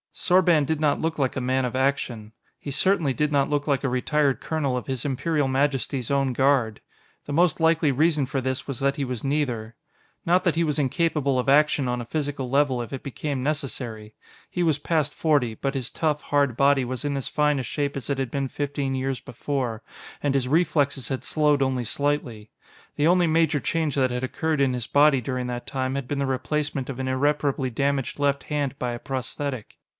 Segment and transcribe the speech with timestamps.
[0.15, 3.83] Sorban did not look like a man of action; he certainly did not look like
[3.83, 6.81] a retired colonel of His Imperial Majesty's Own Guard.
[7.25, 9.75] The most likely reason for this was that he was neither.
[10.25, 14.15] Not that he was incapable of action on a physical level if it became necessary;
[14.49, 17.95] he was past forty, but his tough, hard body was in as fine a shape
[17.95, 19.81] as it had been fifteen years before,
[20.21, 22.49] and his reflexes had slowed only slightly.
[22.95, 26.19] The only major change that had occurred in his body during that time had been
[26.19, 29.77] the replacement of an irreparably damaged left hand by a prosthetic.